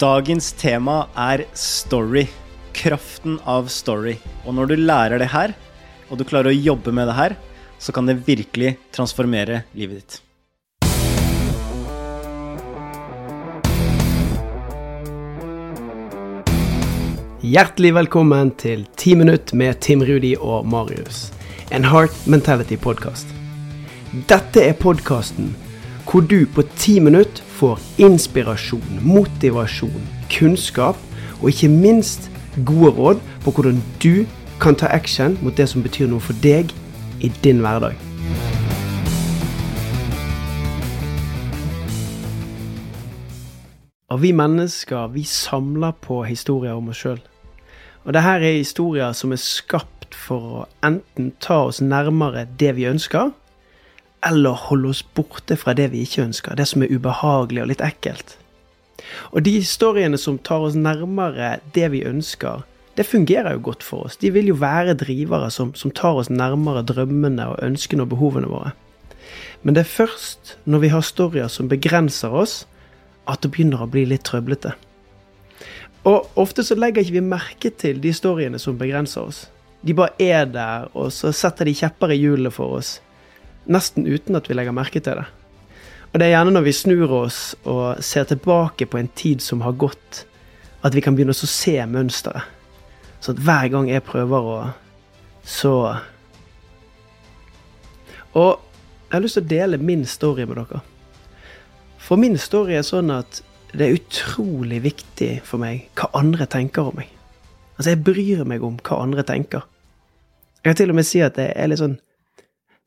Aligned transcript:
Dagens 0.00 0.52
tema 0.52 1.08
er 1.12 1.42
story. 1.52 2.22
Kraften 2.72 3.34
av 3.44 3.66
story. 3.68 4.14
Og 4.48 4.54
når 4.56 4.70
du 4.70 4.80
lærer 4.80 5.20
det 5.20 5.28
her, 5.28 5.52
og 6.08 6.16
du 6.16 6.24
klarer 6.24 6.48
å 6.48 6.56
jobbe 6.56 6.94
med 6.96 7.04
det 7.10 7.16
her, 7.18 7.34
så 7.76 7.92
kan 7.92 8.08
det 8.08 8.22
virkelig 8.24 8.78
transformere 8.96 9.60
livet 9.76 10.00
ditt. 10.00 10.16
Hjertelig 17.44 17.92
velkommen 18.00 18.56
til 18.56 18.88
10 18.96 19.20
minutt 19.20 19.52
med 19.52 19.84
Tim 19.84 20.00
Rudi 20.00 20.32
og 20.40 20.64
Marius. 20.64 21.26
En 21.68 21.84
Heart 21.84 22.24
Mentality-podkast. 22.24 23.36
Dette 24.32 24.64
er 24.64 24.80
podkasten 24.80 25.52
hvor 26.10 26.20
du 26.20 26.46
på 26.54 26.62
ti 26.76 26.98
minutter 26.98 27.42
får 27.46 27.78
inspirasjon, 28.02 28.98
motivasjon, 29.02 30.08
kunnskap 30.30 30.96
og 31.38 31.48
ikke 31.52 31.68
minst 31.70 32.30
gode 32.66 32.90
råd 32.96 33.20
på 33.44 33.52
hvordan 33.54 33.78
du 34.02 34.26
kan 34.60 34.74
ta 34.74 34.90
action 34.90 35.38
mot 35.42 35.54
det 35.56 35.68
som 35.70 35.84
betyr 35.86 36.10
noe 36.10 36.18
for 36.20 36.34
deg 36.42 36.74
i 37.22 37.30
din 37.44 37.62
hverdag. 37.62 37.94
Og 44.10 44.22
vi 44.22 44.32
mennesker, 44.34 45.06
vi 45.14 45.22
samler 45.22 45.94
på 46.02 46.24
historier 46.26 46.74
om 46.74 46.90
oss 46.90 47.04
sjøl. 47.04 47.20
Og 48.02 48.16
det 48.16 48.24
er 48.26 48.48
historier 48.48 49.12
som 49.14 49.30
er 49.30 49.38
skapt 49.38 50.16
for 50.18 50.40
å 50.40 50.66
enten 50.82 51.30
ta 51.38 51.68
oss 51.68 51.78
nærmere 51.78 52.48
det 52.58 52.74
vi 52.74 52.90
ønsker, 52.90 53.30
eller 54.26 54.66
holde 54.68 54.92
oss 54.92 55.02
borte 55.16 55.56
fra 55.56 55.74
det 55.76 55.90
vi 55.92 56.04
ikke 56.04 56.26
ønsker, 56.28 56.56
det 56.56 56.68
som 56.68 56.82
er 56.84 56.92
ubehagelig 56.92 57.62
og 57.62 57.70
litt 57.72 57.84
ekkelt. 57.84 58.36
Og 59.32 59.44
de 59.46 59.56
historiene 59.56 60.18
som 60.20 60.38
tar 60.38 60.66
oss 60.66 60.76
nærmere 60.76 61.58
det 61.74 61.88
vi 61.94 62.04
ønsker, 62.06 62.66
det 62.98 63.06
fungerer 63.08 63.54
jo 63.56 63.62
godt 63.70 63.86
for 63.86 64.06
oss. 64.06 64.18
De 64.20 64.32
vil 64.34 64.50
jo 64.50 64.58
være 64.60 64.98
drivere 64.98 65.50
som, 65.50 65.72
som 65.74 65.92
tar 65.94 66.18
oss 66.20 66.30
nærmere 66.30 66.82
drømmene 66.84 67.46
og 67.52 67.62
ønskene 67.64 68.04
og 68.04 68.12
behovene 68.12 68.50
våre. 68.50 68.74
Men 69.62 69.76
det 69.76 69.84
er 69.84 69.94
først 69.94 70.56
når 70.64 70.84
vi 70.84 70.92
har 70.92 71.06
storyer 71.06 71.48
som 71.48 71.68
begrenser 71.68 72.34
oss, 72.34 72.64
at 73.28 73.42
det 73.42 73.52
begynner 73.54 73.84
å 73.84 73.90
bli 73.90 74.06
litt 74.08 74.26
trøblete. 74.28 74.74
Og 76.08 76.38
ofte 76.40 76.64
så 76.64 76.76
legger 76.78 77.04
ikke 77.04 77.18
vi 77.18 77.24
merke 77.24 77.70
til 77.76 78.00
de 78.00 78.12
storyene 78.16 78.58
som 78.58 78.78
begrenser 78.80 79.28
oss. 79.28 79.44
De 79.84 79.94
bare 79.96 80.16
er 80.20 80.48
der, 80.48 80.88
og 80.96 81.12
så 81.12 81.32
setter 81.32 81.68
de 81.68 81.76
kjepper 81.76 82.12
i 82.12 82.18
hjulene 82.20 82.52
for 82.52 82.80
oss. 82.80 82.98
Nesten 83.66 84.06
uten 84.06 84.38
at 84.38 84.48
vi 84.48 84.56
legger 84.56 84.74
merke 84.74 85.02
til 85.02 85.20
det. 85.20 85.26
Og 86.10 86.18
det 86.18 86.26
er 86.26 86.34
gjerne 86.34 86.54
når 86.56 86.64
vi 86.66 86.74
snur 86.74 87.12
oss 87.20 87.40
og 87.68 88.00
ser 88.02 88.26
tilbake 88.26 88.88
på 88.90 88.98
en 88.98 89.10
tid 89.14 89.42
som 89.44 89.62
har 89.62 89.76
gått, 89.78 90.24
at 90.82 90.94
vi 90.96 91.02
kan 91.04 91.14
begynne 91.14 91.36
å 91.36 91.50
se 91.50 91.76
mønsteret. 91.86 92.48
Så 93.20 93.34
at 93.34 93.42
hver 93.44 93.68
gang 93.70 93.90
jeg 93.90 94.06
prøver 94.06 94.48
å 94.48 94.60
så 95.44 95.96
Og 98.36 98.60
jeg 99.10 99.16
har 99.16 99.22
lyst 99.24 99.36
til 99.38 99.42
å 99.42 99.50
dele 99.50 99.78
min 99.82 100.04
story 100.06 100.44
med 100.46 100.60
dere. 100.60 100.80
For 101.98 102.20
min 102.20 102.36
story 102.38 102.76
er 102.78 102.84
sånn 102.86 103.10
at 103.10 103.40
det 103.72 103.86
er 103.86 103.96
utrolig 103.96 104.78
viktig 104.84 105.40
for 105.46 105.62
meg 105.62 105.88
hva 105.98 106.10
andre 106.18 106.46
tenker 106.50 106.90
om 106.90 106.96
meg. 106.98 107.10
Altså, 107.76 107.90
jeg 107.90 108.04
bryr 108.06 108.44
meg 108.46 108.62
om 108.62 108.78
hva 108.78 109.00
andre 109.02 109.24
tenker. 109.26 109.66
Jeg 110.60 110.70
kan 110.70 110.78
til 110.78 110.92
og 110.92 110.98
med 111.00 111.08
si 111.08 111.22
at 111.24 111.38
det 111.38 111.48
er 111.56 111.70
litt 111.70 111.82
sånn 111.82 111.98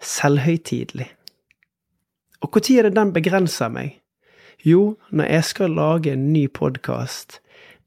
selvhøytidelig. 0.04 1.09
Og 2.44 2.52
når 2.52 2.78
er 2.80 2.90
det 2.90 2.98
den 2.98 3.14
begrenser 3.16 3.72
meg? 3.72 4.00
Jo, 4.64 4.98
når 5.12 5.32
jeg 5.32 5.44
skal 5.44 5.76
lage 5.76 6.14
en 6.14 6.30
ny 6.34 6.48
podkast 6.52 7.40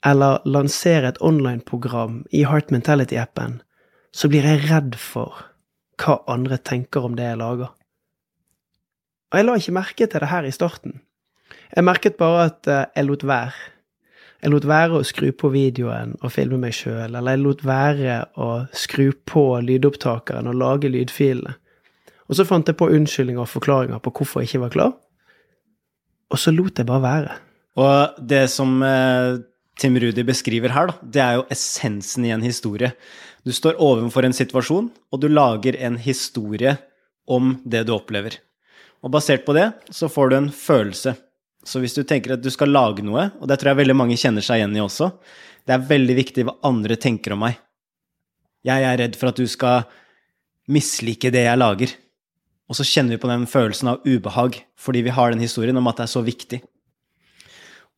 eller 0.06 0.42
lansere 0.44 1.08
et 1.08 1.20
online-program 1.20 2.24
i 2.32 2.44
Heart 2.44 2.72
Mentality-appen, 2.72 3.60
så 4.12 4.28
blir 4.28 4.44
jeg 4.44 4.66
redd 4.70 4.96
for 5.00 5.44
hva 6.00 6.20
andre 6.28 6.58
tenker 6.60 7.04
om 7.04 7.16
det 7.16 7.24
jeg 7.24 7.40
lager. 7.40 7.72
Og 9.32 9.38
jeg 9.38 9.46
la 9.46 9.56
ikke 9.58 9.76
merke 9.76 10.06
til 10.06 10.22
det 10.22 10.30
her 10.30 10.46
i 10.46 10.54
starten. 10.54 11.00
Jeg 11.74 11.84
merket 11.84 12.18
bare 12.20 12.44
at 12.50 12.68
eh, 12.70 12.84
jeg 12.96 13.08
lot 13.08 13.24
være. 13.26 13.72
Jeg 14.42 14.52
lot 14.52 14.66
være 14.68 14.98
å 14.98 15.06
skru 15.06 15.30
på 15.32 15.50
videoen 15.50 16.12
og 16.20 16.32
filme 16.32 16.60
meg 16.60 16.76
sjøl, 16.76 17.16
eller 17.16 17.34
jeg 17.34 17.42
lot 17.42 17.64
være 17.66 18.18
å 18.38 18.50
skru 18.76 19.08
på 19.26 19.44
lydopptakeren 19.64 20.46
og 20.46 20.58
lage 20.60 20.92
lydfilene. 20.92 21.56
Og 22.26 22.38
så 22.38 22.46
fant 22.46 22.66
jeg 22.66 22.78
på 22.78 22.88
unnskyldninger 22.90 23.42
og 23.42 23.50
forklaringer 23.50 24.02
på 24.02 24.12
hvorfor 24.18 24.42
jeg 24.42 24.50
ikke 24.50 24.64
var 24.64 24.74
klar, 24.74 24.94
og 26.26 26.40
så 26.42 26.50
lot 26.54 26.80
jeg 26.80 26.88
bare 26.88 27.04
være. 27.04 27.36
Og 27.78 28.16
det 28.32 28.46
som 28.50 28.80
eh, 28.82 29.36
Tim 29.78 29.98
Rudi 30.00 30.24
beskriver 30.26 30.72
her, 30.74 30.90
da, 30.90 30.96
det 31.02 31.22
er 31.22 31.38
jo 31.38 31.46
essensen 31.52 32.24
i 32.26 32.32
en 32.34 32.44
historie. 32.44 32.94
Du 33.46 33.52
står 33.54 33.78
overfor 33.82 34.26
en 34.26 34.34
situasjon, 34.34 34.88
og 35.12 35.22
du 35.22 35.28
lager 35.30 35.78
en 35.86 36.00
historie 36.02 36.74
om 37.30 37.56
det 37.64 37.84
du 37.86 37.94
opplever. 37.94 38.40
Og 39.04 39.12
basert 39.14 39.44
på 39.46 39.54
det 39.54 39.68
så 39.94 40.08
får 40.10 40.32
du 40.32 40.38
en 40.40 40.50
følelse. 40.50 41.14
Så 41.66 41.82
hvis 41.82 41.94
du 41.94 42.02
tenker 42.06 42.34
at 42.34 42.42
du 42.42 42.48
skal 42.50 42.72
lage 42.72 43.04
noe, 43.06 43.28
og 43.38 43.50
det 43.50 43.60
tror 43.60 43.74
jeg 43.74 43.82
veldig 43.82 43.98
mange 43.98 44.18
kjenner 44.18 44.42
seg 44.44 44.62
igjen 44.62 44.74
i 44.78 44.82
også, 44.82 45.10
det 45.66 45.74
er 45.74 45.86
veldig 45.90 46.16
viktig 46.16 46.46
hva 46.46 46.56
andre 46.66 46.96
tenker 46.98 47.34
om 47.34 47.42
meg. 47.44 47.58
Jeg 48.66 48.82
er 48.86 48.98
redd 49.02 49.18
for 49.18 49.30
at 49.30 49.38
du 49.38 49.46
skal 49.50 49.84
mislike 50.72 51.30
det 51.34 51.44
jeg 51.44 51.60
lager. 51.60 51.92
Og 52.66 52.78
så 52.78 52.86
kjenner 52.86 53.14
vi 53.14 53.22
på 53.22 53.30
den 53.30 53.46
følelsen 53.50 53.92
av 53.92 54.06
ubehag 54.06 54.58
fordi 54.80 55.04
vi 55.06 55.14
har 55.14 55.32
den 55.32 55.42
historien 55.42 55.76
om 55.78 55.86
at 55.90 56.00
det 56.00 56.06
er 56.06 56.14
så 56.14 56.22
viktig. 56.26 56.60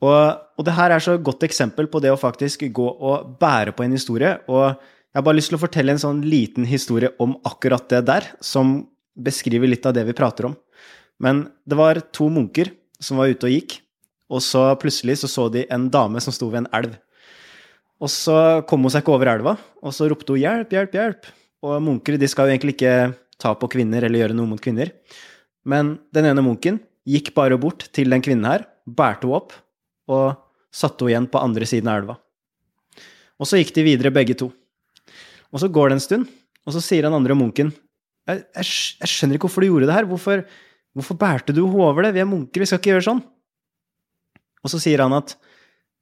Og, 0.05 0.21
og 0.59 0.67
det 0.67 0.77
her 0.77 0.95
er 0.95 1.03
så 1.03 1.17
et 1.17 1.25
godt 1.27 1.43
eksempel 1.47 1.89
på 1.91 2.03
det 2.05 2.13
å 2.13 2.21
faktisk 2.21 2.63
gå 2.75 2.87
og 2.87 3.33
bære 3.41 3.75
på 3.75 3.85
en 3.87 3.97
historie. 3.97 4.37
Og 4.47 4.71
jeg 4.71 5.19
har 5.19 5.27
bare 5.27 5.39
lyst 5.41 5.51
til 5.51 5.59
å 5.59 5.65
fortelle 5.65 5.95
en 5.95 6.03
sånn 6.03 6.23
liten 6.27 6.69
historie 6.69 7.11
om 7.23 7.35
akkurat 7.49 7.89
det 7.91 8.05
der, 8.07 8.29
som 8.45 8.85
beskriver 9.19 9.71
litt 9.71 9.87
av 9.89 9.97
det 9.97 10.05
vi 10.07 10.17
prater 10.17 10.51
om. 10.51 10.55
Men 11.19 11.49
det 11.67 11.79
var 11.79 11.99
to 12.15 12.29
munker 12.31 12.71
som 13.03 13.19
var 13.19 13.33
ute 13.33 13.49
og 13.49 13.55
gikk, 13.55 13.81
og 14.31 14.43
så 14.45 14.69
plutselig 14.79 15.19
så, 15.23 15.31
så 15.31 15.49
de 15.51 15.65
en 15.73 15.89
dame 15.91 16.21
som 16.23 16.35
sto 16.35 16.51
ved 16.53 16.63
en 16.63 16.73
elv. 16.79 16.95
Og 17.99 18.11
så 18.13 18.37
kom 18.71 18.85
hun 18.87 18.93
seg 18.95 19.03
ikke 19.03 19.17
over 19.17 19.33
elva, 19.33 19.57
og 19.83 19.95
så 19.95 20.07
ropte 20.07 20.37
hun 20.37 20.43
'hjelp, 20.43 20.71
hjelp, 20.71 20.95
hjelp'. 20.95 21.31
Og 21.67 21.83
munker 21.83 22.15
de 22.15 22.29
skal 22.31 22.47
jo 22.47 22.55
egentlig 22.55 22.77
ikke 22.77 23.15
ta 23.41 23.55
på 23.59 23.71
kvinner 23.71 24.05
eller 24.05 24.25
gjøre 24.25 24.37
noe 24.37 24.51
mot 24.51 24.63
kvinner. 24.63 24.93
Men 25.69 25.97
den 26.15 26.29
ene 26.31 26.45
munken 26.45 26.81
gikk 27.09 27.33
bare 27.37 27.59
bort 27.61 27.87
til 27.95 28.11
den 28.13 28.23
kvinnen 28.25 28.49
her, 28.49 28.67
bærte 28.85 29.27
henne 29.27 29.41
opp 29.41 29.57
og 30.11 30.39
satte 30.75 31.05
henne 31.05 31.15
igjen 31.15 31.31
på 31.33 31.43
andre 31.43 31.69
siden 31.69 31.91
av 31.91 32.03
elva. 32.03 32.19
Og 33.39 33.47
så 33.49 33.61
gikk 33.61 33.75
de 33.77 33.87
videre, 33.87 34.15
begge 34.15 34.37
to. 34.39 34.51
Og 35.55 35.63
så 35.63 35.71
går 35.73 35.91
det 35.91 35.99
en 35.99 36.05
stund, 36.05 36.33
og 36.67 36.75
så 36.75 36.83
sier 36.85 37.07
den 37.07 37.17
andre 37.17 37.37
munken 37.39 37.71
jeg, 38.29 38.43
jeg, 38.59 38.65
jeg 39.01 39.09
skjønner 39.09 39.39
ikke 39.39 39.49
hvorfor 39.49 39.65
du 39.65 39.71
gjorde 39.71 39.87
det 39.89 39.95
her. 39.97 40.09
Hvorfor, 40.09 40.43
Hvorfor 40.99 41.15
bærte 41.15 41.55
du 41.55 41.63
henne 41.63 41.85
over 41.87 42.07
det? 42.07 42.15
Vi 42.17 42.23
er 42.23 42.29
munker, 42.29 42.63
vi 42.63 42.67
skal 42.67 42.81
ikke 42.81 42.91
gjøre 42.95 43.07
sånn. 43.07 43.23
Og 44.65 44.73
så 44.73 44.81
sier 44.83 45.05
han 45.05 45.15
at 45.15 45.37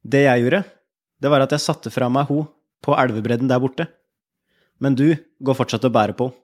det 0.06 0.22
jeg 0.24 0.44
gjorde, 0.44 0.62
det 1.20 1.32
var 1.32 1.44
at 1.44 1.52
jeg 1.52 1.64
satte 1.64 1.92
fra 1.92 2.08
meg 2.12 2.30
henne 2.30 2.48
på 2.84 2.94
elvebredden 2.96 3.50
der 3.50 3.60
borte. 3.60 3.88
Men 4.80 4.96
du 4.96 5.10
går 5.16 5.58
fortsatt 5.58 5.84
og 5.88 5.94
bærer 5.96 6.16
på 6.16 6.30
henne. 6.30 6.42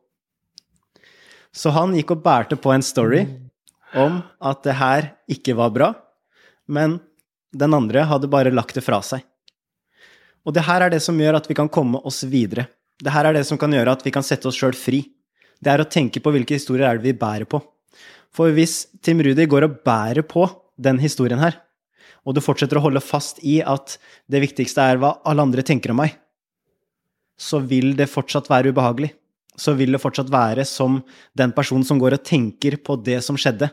Så 1.53 1.73
han 1.77 1.93
gikk 1.97 2.15
og 2.15 2.23
bærte 2.25 2.57
på 2.57 2.73
en 2.73 2.85
story 2.85 3.27
om 3.99 4.23
at 4.41 4.63
det 4.65 4.77
her 4.79 5.11
ikke 5.31 5.57
var 5.59 5.73
bra, 5.75 5.91
men 6.67 6.97
den 7.53 7.77
andre 7.77 8.07
hadde 8.09 8.31
bare 8.33 8.53
lagt 8.55 8.79
det 8.79 8.85
fra 8.87 9.03
seg. 9.05 9.21
Og 10.43 10.57
det 10.57 10.65
her 10.67 10.87
er 10.87 10.95
det 10.95 11.03
som 11.05 11.19
gjør 11.21 11.39
at 11.39 11.49
vi 11.51 11.57
kan 11.59 11.71
komme 11.71 12.01
oss 12.09 12.23
videre. 12.25 12.67
Det 13.03 13.13
her 13.13 13.29
er 13.29 13.37
det 13.37 13.45
som 13.47 13.61
kan 13.61 13.73
gjøre 13.73 13.93
at 13.95 14.05
vi 14.07 14.13
kan 14.15 14.25
sette 14.27 14.49
oss 14.49 14.59
sjøl 14.59 14.75
fri. 14.77 15.05
Det 15.63 15.71
er 15.71 15.83
å 15.85 15.91
tenke 15.91 16.23
på 16.23 16.33
hvilke 16.35 16.57
historier 16.57 16.89
er 16.89 16.99
det 16.99 17.07
vi 17.07 17.19
bærer 17.19 17.47
på. 17.47 17.61
For 18.33 18.55
hvis 18.57 18.87
Tim 19.05 19.21
Rudi 19.23 19.47
går 19.47 19.69
og 19.69 19.79
bærer 19.84 20.25
på 20.27 20.49
den 20.81 20.99
historien 21.03 21.43
her, 21.43 21.59
og 22.25 22.34
du 22.34 22.43
fortsetter 22.43 22.79
å 22.79 22.84
holde 22.84 23.03
fast 23.05 23.43
i 23.45 23.61
at 23.67 23.99
det 24.31 24.41
viktigste 24.43 24.83
er 24.83 25.01
hva 25.03 25.16
alle 25.28 25.45
andre 25.45 25.65
tenker 25.66 25.93
om 25.93 26.01
meg, 26.01 26.15
så 27.39 27.60
vil 27.60 27.93
det 27.98 28.10
fortsatt 28.10 28.48
være 28.51 28.72
ubehagelig. 28.72 29.13
Så 29.59 29.75
vil 29.77 29.93
det 29.93 30.01
fortsatt 30.01 30.31
være 30.33 30.65
som 30.69 31.01
den 31.37 31.53
personen 31.53 31.84
som 31.84 32.01
går 32.01 32.16
og 32.16 32.25
tenker 32.25 32.78
på 32.81 32.97
det 33.04 33.21
som 33.25 33.39
skjedde. 33.39 33.69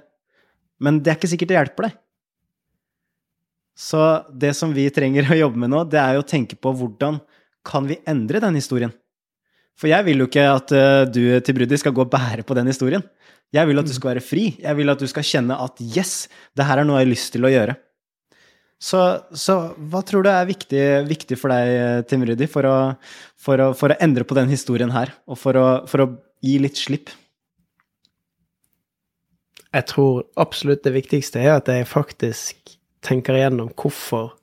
Men 0.83 0.99
det 1.03 1.13
er 1.13 1.19
ikke 1.19 1.31
sikkert 1.31 1.51
det 1.51 1.59
hjelper 1.59 1.87
deg. 1.87 1.97
Så 3.79 3.99
det 4.35 4.51
som 4.59 4.73
vi 4.75 4.89
trenger 4.91 5.29
å 5.31 5.39
jobbe 5.39 5.61
med 5.63 5.71
nå, 5.71 5.85
det 5.87 6.01
er 6.01 6.17
jo 6.17 6.23
å 6.25 6.27
tenke 6.27 6.57
på 6.59 6.73
hvordan 6.75 7.21
kan 7.67 7.87
vi 7.87 7.99
endre 8.07 8.41
den 8.43 8.57
historien? 8.59 8.91
For 9.79 9.87
jeg 9.87 10.03
vil 10.09 10.19
jo 10.19 10.27
ikke 10.27 10.47
at 10.51 10.73
uh, 10.75 11.05
du 11.07 11.21
til 11.39 11.55
Brudi 11.55 11.79
skal 11.79 11.95
gå 11.95 12.03
og 12.03 12.11
bære 12.11 12.43
på 12.47 12.57
den 12.57 12.67
historien. 12.67 13.05
Jeg 13.55 13.65
vil 13.69 13.79
at 13.81 13.87
du 13.87 13.93
skal 13.95 14.13
være 14.13 14.23
fri. 14.23 14.49
Jeg 14.59 14.77
vil 14.77 14.91
at 14.91 14.99
du 14.99 15.07
skal 15.09 15.25
kjenne 15.25 15.55
at 15.63 15.79
yes, 15.81 16.27
det 16.59 16.67
her 16.67 16.81
er 16.81 16.87
noe 16.87 16.99
jeg 16.99 17.07
har 17.07 17.13
lyst 17.13 17.31
til 17.33 17.47
å 17.47 17.53
gjøre. 17.53 17.77
Så, 18.79 18.99
så 19.35 19.55
hva 19.91 19.99
tror 20.07 20.23
du 20.23 20.29
er 20.31 20.47
viktig, 20.47 20.83
viktig 21.09 21.35
for 21.39 21.51
deg, 21.51 22.05
Tim 22.07 22.23
Rudi, 22.27 22.47
for 22.47 22.67
for, 23.39 23.63
for 23.75 23.91
å, 23.91 23.97
endre 23.99 24.23
på 24.27 24.37
den 24.37 24.51
historien 24.51 24.93
her, 24.95 25.11
og 25.27 25.39
for 25.39 25.59
å, 25.59 25.65
for 25.89 26.05
å 26.05 26.07
gi 26.43 26.55
litt 26.63 26.79
slipp? 26.79 27.11
Jeg 29.69 29.85
tror 29.91 30.23
absolutt 30.39 30.85
det 30.87 30.95
viktigste 30.95 31.43
er 31.43 31.59
at 31.59 31.67
jeg 31.69 31.87
faktisk 31.89 32.77
tenker 33.05 33.37
igjennom 33.37 33.69
hvorfor 33.77 34.35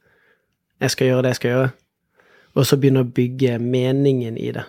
Jeg 0.80 0.92
skal 0.92 1.08
gjøre 1.08 1.22
det 1.24 1.30
jeg 1.30 1.38
skal 1.38 1.52
gjøre. 1.54 1.68
Og 2.56 2.66
så 2.68 2.76
begynne 2.76 3.00
å 3.00 3.08
bygge 3.16 3.54
meningen 3.60 4.36
i 4.36 4.50
det. 4.52 4.64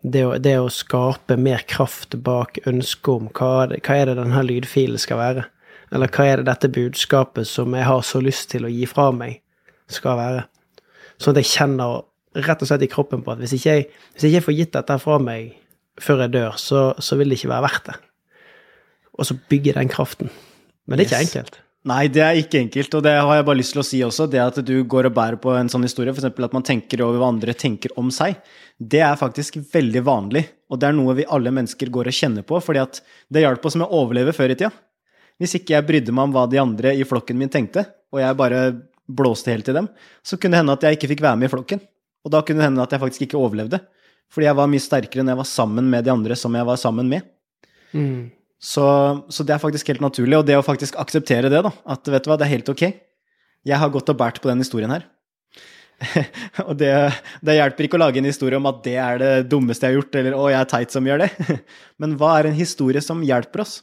Det 0.00 0.24
å, 0.28 0.34
det 0.36 0.52
å 0.60 0.66
skape 0.68 1.38
mer 1.40 1.64
kraft 1.68 2.18
bak 2.20 2.60
ønsket 2.68 3.08
om 3.14 3.30
hva, 3.32 3.64
hva 3.80 3.96
er 3.96 4.10
det 4.10 4.18
denne 4.18 4.42
lydfilen 4.44 5.00
skal 5.00 5.20
være. 5.20 5.46
Eller 5.92 6.10
hva 6.14 6.26
er 6.30 6.40
det 6.42 6.46
dette 6.50 6.70
budskapet 6.72 7.48
som 7.50 7.74
jeg 7.74 7.86
har 7.88 8.02
så 8.06 8.20
lyst 8.22 8.50
til 8.52 8.66
å 8.66 8.70
gi 8.70 8.86
fra 8.86 9.08
meg, 9.14 9.40
skal 9.90 10.18
være. 10.20 10.44
Sånn 11.20 11.34
at 11.34 11.40
jeg 11.42 11.50
kjenner 11.50 12.02
rett 12.46 12.60
og 12.62 12.68
slett 12.70 12.84
i 12.86 12.90
kroppen 12.92 13.24
på 13.26 13.32
at 13.34 13.40
hvis 13.42 13.56
ikke 13.56 13.72
jeg, 13.74 13.88
hvis 14.14 14.28
ikke 14.28 14.36
jeg 14.38 14.46
får 14.46 14.58
gitt 14.60 14.76
dette 14.76 14.98
fra 15.02 15.16
meg 15.18 15.56
før 16.00 16.22
jeg 16.24 16.32
dør, 16.36 16.54
så, 16.62 16.84
så 17.02 17.18
vil 17.18 17.28
det 17.32 17.40
ikke 17.40 17.50
være 17.50 17.66
verdt 17.66 17.90
det. 17.90 17.96
Og 19.18 19.26
så 19.26 19.34
bygge 19.50 19.74
den 19.76 19.90
kraften. 19.92 20.30
Men 20.86 20.96
det 21.00 21.06
er 21.06 21.10
ikke 21.10 21.18
Yes. 21.20 21.28
enkelt. 21.34 21.58
Nei, 21.90 22.02
det 22.12 22.20
er 22.20 22.36
ikke 22.36 22.58
enkelt, 22.60 22.94
og 22.98 23.02
det 23.06 23.12
har 23.16 23.38
jeg 23.38 23.44
bare 23.48 23.56
lyst 23.56 23.72
til 23.72 23.80
å 23.80 23.84
si 23.88 23.98
også. 24.04 24.26
Det 24.30 24.40
at 24.42 24.58
du 24.68 24.74
går 24.84 25.06
og 25.08 25.14
bærer 25.16 25.38
på 25.40 25.54
en 25.56 25.68
sånn 25.72 25.84
historie, 25.86 26.12
f.eks. 26.12 26.26
at 26.28 26.52
man 26.52 26.62
tenker 26.66 27.00
over 27.06 27.16
hva 27.22 27.30
andre 27.32 27.54
tenker 27.56 27.94
om 28.00 28.10
seg, 28.12 28.36
det 28.76 29.00
er 29.00 29.16
faktisk 29.16 29.56
veldig 29.72 30.02
vanlig. 30.04 30.42
Og 30.68 30.78
det 30.80 30.90
er 30.90 30.96
noe 30.98 31.14
vi 31.16 31.24
alle 31.24 31.52
mennesker 31.56 31.88
går 31.92 32.10
og 32.12 32.16
kjenner 32.18 32.44
på, 32.46 32.60
fordi 32.60 32.82
at 32.84 33.00
det 33.32 33.42
hjalp 33.46 33.64
oss 33.64 33.78
med 33.80 33.88
å 33.88 34.02
overleve 34.04 34.34
før 34.36 34.52
i 34.52 34.58
tida. 34.60 34.70
Hvis 35.40 35.56
ikke 35.56 35.74
jeg 35.76 35.86
brydde 35.88 36.14
meg 36.14 36.28
om 36.28 36.34
hva 36.36 36.46
de 36.50 36.60
andre 36.60 36.92
i 36.96 37.06
flokken 37.08 37.38
min 37.40 37.52
tenkte, 37.52 37.86
og 38.12 38.20
jeg 38.20 38.36
bare 38.38 38.64
blåste 39.10 39.52
helt 39.52 39.66
til 39.66 39.78
dem, 39.78 39.88
så 40.22 40.36
kunne 40.36 40.54
det 40.54 40.62
hende 40.62 40.76
at 40.76 40.84
jeg 40.86 40.98
ikke 40.98 41.10
fikk 41.14 41.24
være 41.24 41.40
med 41.40 41.48
i 41.48 41.52
flokken. 41.54 41.80
Og 42.26 42.34
da 42.34 42.42
kunne 42.44 42.60
det 42.60 42.68
hende 42.68 42.84
at 42.84 42.92
jeg 42.92 43.02
faktisk 43.02 43.24
ikke 43.26 43.40
overlevde. 43.40 43.80
Fordi 44.30 44.46
jeg 44.46 44.58
var 44.58 44.68
mye 44.70 44.84
sterkere 44.84 45.24
når 45.24 45.34
jeg 45.34 45.40
var 45.40 45.48
sammen 45.50 45.88
med 45.90 46.04
de 46.06 46.12
andre 46.12 46.36
som 46.38 46.54
jeg 46.54 46.68
var 46.68 46.78
sammen 46.78 47.08
med. 47.10 47.24
Mm. 47.96 48.28
Så, 48.60 48.84
så 49.32 49.46
det 49.46 49.54
er 49.56 49.62
faktisk 49.62 49.88
helt 49.88 50.04
naturlig, 50.04 50.36
og 50.36 50.44
det 50.46 50.58
å 50.58 50.64
faktisk 50.64 50.98
akseptere 51.00 51.48
det, 51.50 51.62
da, 51.64 51.72
at 51.88 52.10
vet 52.12 52.26
du 52.26 52.28
hva, 52.28 52.36
det 52.36 52.46
er 52.46 52.54
helt 52.58 52.68
ok. 52.68 52.84
Jeg 53.66 53.80
har 53.80 53.92
gått 53.92 54.12
og 54.12 54.18
båret 54.20 54.40
på 54.42 54.50
den 54.50 54.60
historien 54.60 54.92
her. 54.92 55.08
og 56.68 56.74
det, 56.80 56.92
det 57.44 57.56
hjelper 57.56 57.86
ikke 57.86 57.98
å 57.98 58.02
lage 58.04 58.20
en 58.20 58.28
historie 58.28 58.60
om 58.60 58.68
at 58.68 58.82
det 58.84 58.96
er 59.00 59.20
det 59.20 59.32
dummeste 59.52 59.88
jeg 59.88 59.96
har 59.96 60.02
gjort, 60.02 60.20
eller 60.20 60.36
å, 60.36 60.46
jeg 60.52 60.60
er 60.60 60.70
teit 60.70 60.94
som 60.94 61.08
gjør 61.08 61.24
det. 61.24 61.30
Men 62.00 62.16
hva 62.20 62.34
er 62.36 62.50
en 62.50 62.60
historie 62.60 63.02
som 63.04 63.24
hjelper 63.24 63.64
oss? 63.64 63.80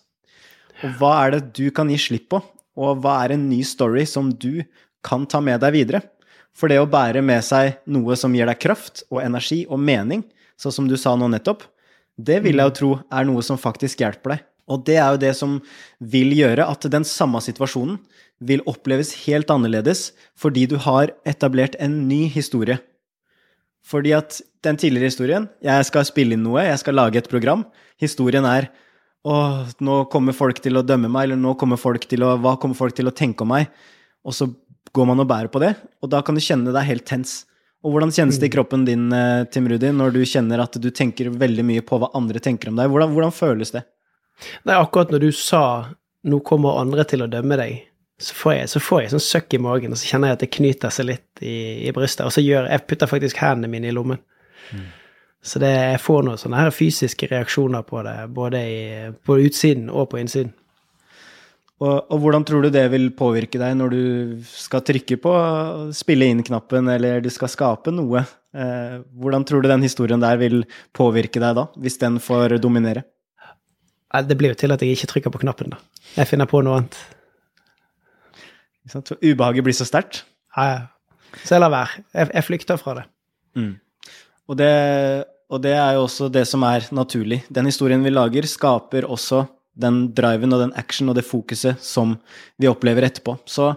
Og 0.86 1.00
hva 1.00 1.14
er 1.24 1.36
det 1.36 1.42
du 1.58 1.68
kan 1.74 1.90
gi 1.90 1.98
slipp 2.02 2.30
på? 2.34 2.42
Og 2.78 3.02
hva 3.02 3.22
er 3.24 3.34
en 3.34 3.48
ny 3.50 3.64
story 3.66 4.06
som 4.06 4.30
du 4.30 4.62
kan 5.06 5.26
ta 5.30 5.42
med 5.42 5.62
deg 5.64 5.74
videre? 5.74 6.04
For 6.58 6.70
det 6.70 6.80
å 6.82 6.90
bære 6.90 7.22
med 7.26 7.46
seg 7.46 7.80
noe 7.90 8.18
som 8.18 8.34
gir 8.34 8.50
deg 8.50 8.60
kraft 8.62 9.04
og 9.12 9.22
energi 9.24 9.64
og 9.70 9.82
mening, 9.82 10.24
sånn 10.58 10.74
som 10.74 10.88
du 10.90 10.98
sa 10.98 11.14
nå 11.18 11.30
nettopp, 11.30 11.66
det 12.18 12.40
vil 12.46 12.58
jeg 12.58 12.70
jo 12.70 12.78
tro 12.80 12.92
er 13.14 13.28
noe 13.30 13.44
som 13.46 13.60
faktisk 13.62 14.02
hjelper 14.02 14.36
deg. 14.36 14.46
Og 14.68 14.82
det 14.84 14.98
er 15.00 15.14
jo 15.14 15.22
det 15.22 15.34
som 15.38 15.60
vil 16.02 16.34
gjøre 16.36 16.66
at 16.68 16.90
den 16.92 17.06
samme 17.08 17.40
situasjonen 17.44 18.00
vil 18.44 18.64
oppleves 18.70 19.14
helt 19.24 19.50
annerledes 19.54 20.12
fordi 20.38 20.66
du 20.70 20.76
har 20.84 21.14
etablert 21.30 21.78
en 21.82 22.04
ny 22.10 22.26
historie. 22.34 22.78
Fordi 23.88 24.12
at 24.18 24.42
den 24.66 24.76
tidligere 24.76 25.08
historien 25.08 25.46
Jeg 25.64 25.86
skal 25.88 26.04
spille 26.04 26.36
inn 26.36 26.44
noe, 26.44 26.66
jeg 26.66 26.82
skal 26.82 26.98
lage 26.98 27.22
et 27.22 27.30
program. 27.32 27.64
Historien 28.02 28.44
er 28.46 28.68
Å, 29.26 29.36
nå 29.84 29.98
kommer 30.12 30.36
folk 30.38 30.62
til 30.64 30.78
å 30.78 30.86
dømme 30.86 31.10
meg, 31.10 31.28
eller 31.28 31.40
nå 31.42 31.56
kommer 31.60 31.80
folk 31.82 32.06
til 32.08 32.24
å 32.24 32.36
Hva 32.42 32.56
kommer 32.62 32.78
folk 32.78 32.96
til 32.96 33.10
å 33.10 33.16
tenke 33.16 33.44
om 33.44 33.52
meg? 33.56 33.72
Og 34.28 34.36
så 34.36 34.48
går 34.96 35.10
man 35.10 35.20
og 35.24 35.28
bærer 35.30 35.52
på 35.52 35.62
det, 35.64 35.74
og 36.02 36.12
da 36.12 36.22
kan 36.26 36.38
du 36.38 36.44
kjenne 36.44 36.74
deg 36.76 36.88
helt 36.88 37.06
tens. 37.08 37.42
Og 37.86 37.94
hvordan 37.94 38.12
kjennes 38.14 38.40
det 38.42 38.50
i 38.50 38.54
kroppen 38.54 38.86
din, 38.88 39.12
eh, 39.14 39.46
Tim 39.52 39.68
Rudi, 39.70 39.92
når 39.94 40.16
du 40.16 40.22
kjenner 40.26 40.64
at 40.64 40.80
du 40.82 40.90
tenker 40.90 41.30
veldig 41.30 41.66
mye 41.66 41.84
på 41.86 42.00
hva 42.02 42.10
andre 42.18 42.42
tenker 42.44 42.72
om 42.72 42.80
deg? 42.80 42.90
Hvordan, 42.90 43.14
hvordan 43.14 43.36
føles 43.36 43.74
det? 43.76 43.84
Er 44.66 44.80
akkurat 44.80 45.12
når 45.14 45.28
du 45.28 45.32
sa 45.32 45.94
'nå 46.26 46.44
kommer 46.44 46.80
andre 46.80 47.04
til 47.04 47.22
å 47.22 47.30
dømme 47.30 47.58
deg', 47.58 47.84
så 48.20 48.34
får 48.34 48.54
jeg, 48.54 48.70
så 48.70 48.80
får 48.82 49.02
jeg 49.02 49.12
sånn 49.12 49.28
søkk 49.28 49.54
i 49.54 49.62
magen, 49.62 49.92
og 49.92 49.98
så 49.98 50.10
kjenner 50.10 50.28
jeg 50.28 50.38
at 50.38 50.44
det 50.46 50.56
knyter 50.58 50.90
seg 50.90 51.06
litt 51.06 51.42
i, 51.42 51.88
i 51.88 51.92
brystet. 51.94 52.26
Og 52.26 52.34
så 52.34 52.42
gjør 52.42 52.70
jeg 52.70 52.88
putter 52.88 53.08
faktisk 53.08 53.38
hendene 53.38 53.70
mine 53.70 53.88
i 53.88 53.94
lommen. 53.94 54.18
Så 55.44 55.60
det, 55.64 55.70
jeg 55.72 56.00
får 56.04 56.24
noen 56.26 56.40
sånne 56.42 56.60
her 56.60 56.72
fysiske 56.76 57.30
reaksjoner 57.32 57.86
på 57.88 58.02
det, 58.06 58.16
både 58.36 58.62
i, 58.68 58.80
på 59.26 59.38
utsiden 59.46 59.92
og 59.94 60.10
på 60.12 60.20
innsiden. 60.22 60.54
Og, 61.78 62.08
og 62.10 62.24
hvordan 62.24 62.46
tror 62.48 62.66
du 62.66 62.72
det 62.74 62.88
vil 62.90 63.12
påvirke 63.14 63.60
deg 63.62 63.76
når 63.78 63.94
du 63.94 64.02
skal 64.50 64.82
trykke 64.86 65.20
på 65.22 65.34
spille 65.94 66.26
inn-knappen, 66.34 66.90
eller 66.90 67.22
du 67.22 67.30
skal 67.34 67.52
skape 67.54 67.94
noe? 67.94 68.24
Eh, 68.58 68.96
hvordan 69.14 69.46
tror 69.46 69.62
du 69.62 69.70
den 69.70 69.86
historien 69.86 70.24
der 70.24 70.40
vil 70.42 70.64
påvirke 70.98 71.42
deg 71.44 71.54
da, 71.60 71.68
hvis 71.78 72.00
den 72.02 72.18
får 72.24 72.58
dominere? 72.64 73.06
Det 74.26 74.38
blir 74.40 74.56
jo 74.56 74.58
til 74.58 74.74
at 74.74 74.82
jeg 74.82 74.98
ikke 74.98 75.12
trykker 75.14 75.36
på 75.36 75.44
knappen, 75.44 75.76
da. 75.76 75.80
Jeg 76.16 76.32
finner 76.32 76.50
på 76.50 76.64
noe 76.66 76.82
annet. 76.82 76.98
Ubehaget 79.22 79.68
blir 79.68 79.76
så 79.78 79.86
sterkt. 79.86 80.24
Ja, 80.58 80.64
ja. 80.72 80.80
Så 81.44 81.58
jeg 81.58 81.62
lar 81.62 81.74
være. 81.76 82.06
Jeg, 82.16 82.32
jeg 82.34 82.48
flykter 82.48 82.80
fra 82.82 82.96
det. 82.98 83.06
Og 84.48 84.58
det, 84.60 84.72
og 85.52 85.62
det 85.64 85.76
er 85.76 85.98
jo 85.98 86.06
også 86.06 86.32
det 86.32 86.46
som 86.48 86.64
er 86.68 86.88
naturlig. 86.96 87.44
Den 87.52 87.68
historien 87.70 88.04
vi 88.04 88.14
lager, 88.14 88.48
skaper 88.48 89.08
også 89.08 89.46
den 89.78 90.08
driven 90.18 90.56
og 90.56 90.64
den 90.64 90.76
action 90.80 91.12
og 91.12 91.18
det 91.18 91.28
fokuset 91.28 91.80
som 91.84 92.16
vi 92.58 92.70
opplever 92.70 93.06
etterpå. 93.08 93.38
Så 93.46 93.76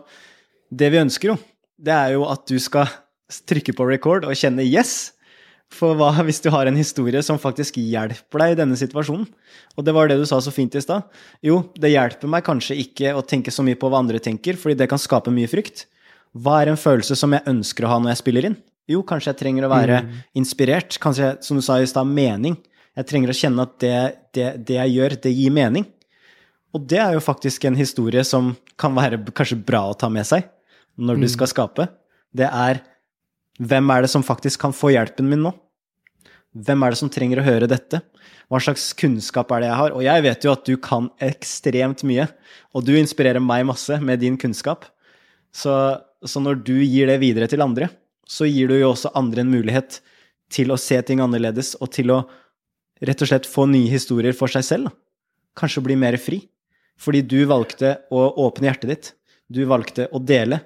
det 0.71 0.91
vi 0.95 1.03
ønsker 1.03 1.33
jo, 1.33 1.39
det 1.81 1.95
er 1.95 2.15
jo 2.17 2.27
at 2.31 2.47
du 2.49 2.57
skal 2.63 2.89
trykke 3.51 3.75
på 3.77 3.87
record 3.89 4.27
og 4.27 4.37
kjenne 4.39 4.67
yes. 4.67 5.13
For 5.71 5.95
hva 5.95 6.11
hvis 6.27 6.43
du 6.43 6.51
har 6.55 6.67
en 6.67 6.79
historie 6.79 7.23
som 7.23 7.39
faktisk 7.39 7.79
hjelper 7.79 8.43
deg 8.43 8.55
i 8.55 8.59
denne 8.63 8.79
situasjonen? 8.79 9.29
Og 9.79 9.87
det 9.87 9.95
var 9.95 10.11
det 10.11 10.19
du 10.19 10.27
sa 10.27 10.41
så 10.43 10.55
fint 10.55 10.75
i 10.75 10.83
stad. 10.83 11.07
Jo, 11.47 11.63
det 11.79 11.93
hjelper 11.93 12.31
meg 12.31 12.47
kanskje 12.47 12.79
ikke 12.83 13.15
å 13.15 13.23
tenke 13.23 13.55
så 13.55 13.65
mye 13.67 13.79
på 13.79 13.91
hva 13.91 14.03
andre 14.03 14.23
tenker, 14.23 14.59
fordi 14.59 14.79
det 14.81 14.91
kan 14.91 15.01
skape 15.01 15.35
mye 15.35 15.51
frykt. 15.51 15.87
Hva 16.35 16.61
er 16.63 16.73
en 16.73 16.81
følelse 16.81 17.17
som 17.19 17.35
jeg 17.35 17.47
ønsker 17.51 17.87
å 17.87 17.93
ha 17.93 18.03
når 18.03 18.15
jeg 18.15 18.23
spiller 18.23 18.51
inn? 18.51 18.59
Jo, 18.91 19.05
kanskje 19.07 19.31
jeg 19.31 19.41
trenger 19.45 19.67
å 19.67 19.71
være 19.71 20.01
inspirert. 20.39 20.99
Kanskje, 21.03 21.37
som 21.47 21.61
du 21.61 21.65
sa 21.65 21.79
i 21.79 21.89
stad, 21.89 22.09
mening. 22.11 22.57
Jeg 22.99 23.07
trenger 23.07 23.31
å 23.31 23.37
kjenne 23.39 23.67
at 23.69 23.77
det, 23.83 23.97
det, 24.35 24.49
det 24.67 24.79
jeg 24.81 24.97
gjør, 24.97 25.17
det 25.27 25.35
gir 25.37 25.55
mening. 25.55 25.87
Og 26.75 26.85
det 26.91 26.99
er 27.03 27.15
jo 27.17 27.23
faktisk 27.23 27.67
en 27.67 27.79
historie 27.79 28.23
som 28.27 28.53
kan 28.81 28.95
være 28.97 29.21
kanskje 29.35 29.59
bra 29.67 29.85
å 29.91 29.97
ta 29.99 30.11
med 30.13 30.27
seg 30.27 30.47
når 31.01 31.23
du 31.23 31.29
skal 31.31 31.51
skape. 31.51 31.87
Det 32.35 32.47
er 32.47 32.83
hvem 33.61 33.91
er 33.93 34.05
det 34.05 34.11
som 34.13 34.25
faktisk 34.25 34.63
kan 34.63 34.73
få 34.73 34.93
hjelpen 34.95 35.29
min 35.29 35.43
nå? 35.45 35.53
Hvem 36.51 36.83
er 36.83 36.93
det 36.93 36.99
som 36.99 37.11
trenger 37.13 37.43
å 37.43 37.47
høre 37.47 37.69
dette? 37.71 38.01
Hva 38.51 38.59
slags 38.63 38.89
kunnskap 38.99 39.53
er 39.55 39.63
det 39.63 39.69
jeg 39.69 39.79
har? 39.81 39.95
Og 39.95 40.03
jeg 40.03 40.25
vet 40.25 40.47
jo 40.47 40.55
at 40.55 40.65
du 40.67 40.75
kan 40.83 41.11
ekstremt 41.23 42.03
mye, 42.09 42.27
og 42.75 42.87
du 42.87 42.95
inspirerer 42.99 43.43
meg 43.43 43.69
masse 43.69 44.01
med 44.03 44.23
din 44.25 44.39
kunnskap. 44.41 44.89
Så, 45.55 45.75
så 46.27 46.43
når 46.43 46.63
du 46.67 46.75
gir 46.81 47.11
det 47.11 47.21
videre 47.23 47.51
til 47.51 47.63
andre, 47.63 47.91
så 48.31 48.47
gir 48.47 48.71
du 48.71 48.77
jo 48.79 48.93
også 48.93 49.11
andre 49.19 49.43
en 49.43 49.51
mulighet 49.51 49.99
til 50.51 50.71
å 50.71 50.79
se 50.79 50.99
ting 51.07 51.23
annerledes, 51.23 51.75
og 51.83 51.91
til 51.95 52.13
å 52.15 52.21
rett 53.01 53.23
og 53.25 53.31
slett 53.31 53.49
få 53.49 53.67
nye 53.71 53.91
historier 53.91 54.37
for 54.37 54.53
seg 54.53 54.67
selv. 54.67 54.93
Kanskje 55.59 55.83
bli 55.85 55.97
mer 55.99 56.19
fri. 56.21 56.43
Fordi 57.01 57.23
du 57.25 57.39
valgte 57.49 57.95
å 58.13 58.27
åpne 58.45 58.69
hjertet 58.69 58.91
ditt. 58.91 59.11
Du 59.49 59.63
valgte 59.69 60.07
å 60.13 60.21
dele 60.21 60.61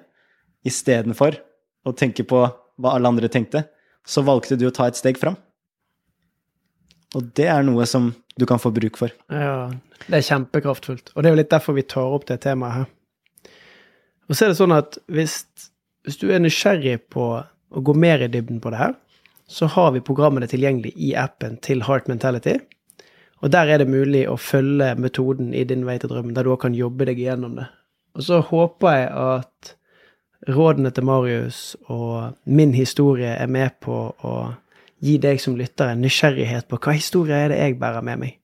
istedenfor 0.67 1.37
å 1.85 1.93
tenke 1.95 2.25
på 2.27 2.41
hva 2.43 2.91
alle 2.91 3.11
andre 3.11 3.29
tenkte. 3.31 3.63
Så 4.05 4.25
valgte 4.25 4.57
du 4.59 4.67
å 4.67 4.73
ta 4.75 4.89
et 4.89 4.99
steg 4.99 5.17
fram. 5.17 5.37
Og 7.15 7.31
det 7.39 7.47
er 7.47 7.63
noe 7.63 7.87
som 7.87 8.11
du 8.35 8.43
kan 8.49 8.59
få 8.59 8.73
bruk 8.75 8.99
for. 8.99 9.13
Ja, 9.31 9.71
det 10.09 10.19
er 10.19 10.27
kjempekraftfullt. 10.27 11.13
Og 11.15 11.23
det 11.23 11.29
er 11.29 11.37
jo 11.37 11.39
litt 11.39 11.53
derfor 11.53 11.77
vi 11.77 11.85
tar 11.87 12.17
opp 12.17 12.27
det 12.27 12.41
temaet 12.43 12.81
her. 12.81 12.91
Og 14.27 14.35
så 14.35 14.45
er 14.45 14.51
det 14.51 14.59
sånn 14.59 14.75
at 14.75 14.97
hvis, 15.13 15.37
hvis 16.03 16.19
du 16.19 16.27
er 16.33 16.43
nysgjerrig 16.43 16.97
på 17.13 17.29
å 17.75 17.83
gå 17.83 17.95
mer 17.97 18.23
i 18.23 18.31
dybden 18.31 18.61
på 18.63 18.71
det 18.73 18.81
her, 18.81 18.95
så 19.47 19.67
har 19.69 19.91
vi 19.93 20.03
programmene 20.05 20.47
tilgjengelig 20.49 20.93
i 20.97 21.13
appen 21.19 21.59
til 21.61 21.83
Heart 21.85 22.07
Mentality. 22.09 22.57
Og 23.43 23.51
der 23.53 23.69
er 23.69 23.81
det 23.81 23.91
mulig 23.91 24.23
å 24.29 24.37
følge 24.41 24.95
metoden 24.97 25.53
i 25.53 25.65
din 25.67 25.85
vei 25.85 25.99
til 26.01 26.09
drømmen, 26.09 26.33
der 26.33 26.45
du 26.45 26.53
også 26.53 26.65
kan 26.65 26.77
jobbe 26.77 27.05
deg 27.11 27.19
gjennom 27.21 27.59
det. 27.59 27.67
Og 28.15 28.25
så 28.25 28.39
håper 28.47 28.95
jeg 28.95 29.09
at 29.11 29.75
rådene 30.55 30.91
til 30.95 31.05
Marius 31.05 31.59
og 31.91 32.37
min 32.45 32.73
historie 32.73 33.35
er 33.35 33.51
med 33.51 33.75
på 33.83 33.97
å 34.15 34.35
gi 35.03 35.17
deg 35.21 35.41
som 35.41 35.57
lytter 35.59 35.91
en 35.91 36.01
nysgjerrighet 36.01 36.69
på 36.69 36.79
hva 36.81 36.95
historie 36.95 37.37
er 37.37 37.51
det 37.51 37.59
jeg 37.59 37.77
bærer 37.81 38.05
med 38.05 38.21
meg. 38.23 38.37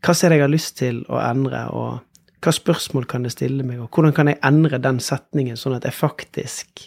Hva 0.00 0.14
er 0.14 0.32
det 0.32 0.38
jeg 0.38 0.46
har 0.46 0.54
lyst 0.54 0.78
til 0.78 1.02
å 1.12 1.18
endre, 1.20 1.66
og 1.76 2.40
hva 2.40 2.54
spørsmål 2.56 3.04
kan 3.10 3.26
det 3.26 3.34
stille 3.34 3.66
meg, 3.66 3.82
og 3.82 3.90
hvordan 3.92 4.14
kan 4.16 4.30
jeg 4.30 4.40
endre 4.46 4.80
den 4.80 5.00
setningen 5.04 5.58
sånn 5.60 5.76
at 5.76 5.84
jeg 5.84 5.98
faktisk 5.98 6.86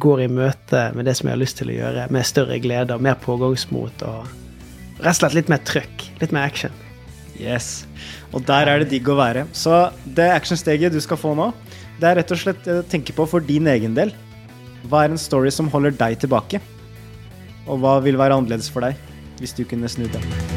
går 0.00 0.24
i 0.24 0.30
møte 0.30 0.88
med 0.96 1.06
det 1.06 1.16
som 1.18 1.28
jeg 1.28 1.36
har 1.36 1.42
lyst 1.42 1.58
til 1.60 1.70
å 1.70 1.76
gjøre, 1.76 2.08
med 2.14 2.26
større 2.26 2.58
glede 2.62 2.96
og 2.96 3.04
mer 3.04 3.18
pågangsmot 3.22 4.02
og 4.08 4.32
rett 5.04 5.12
og 5.14 5.20
slett 5.20 5.36
litt 5.38 5.52
mer 5.52 5.62
trøkk, 5.66 6.08
litt 6.22 6.34
mer 6.34 6.48
action. 6.48 6.74
Yes. 7.38 7.84
Og 8.34 8.44
der 8.46 8.70
er 8.70 8.82
det 8.82 8.92
digg 8.92 9.08
å 9.10 9.18
være. 9.18 9.46
Så 9.54 9.88
det 10.16 10.30
actionsteget 10.34 10.94
du 10.94 11.00
skal 11.02 11.18
få 11.20 11.34
nå, 11.38 11.50
det 12.00 12.10
er 12.10 12.20
rett 12.20 12.34
og 12.34 12.40
slett 12.40 12.68
å 12.70 12.82
tenke 12.90 13.14
på 13.14 13.26
for 13.30 13.44
din 13.44 13.70
egen 13.70 13.96
del. 13.98 14.14
Hva 14.90 15.04
er 15.04 15.14
en 15.14 15.20
story 15.20 15.52
som 15.54 15.70
holder 15.72 15.94
deg 15.98 16.18
tilbake? 16.22 16.62
Og 17.64 17.80
hva 17.80 17.96
vil 18.04 18.20
være 18.20 18.36
annerledes 18.38 18.70
for 18.70 18.84
deg 18.84 18.98
hvis 19.40 19.56
du 19.56 19.64
kunne 19.66 19.90
snudd 19.90 20.14
den? 20.14 20.53